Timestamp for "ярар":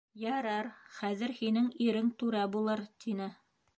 0.29-0.69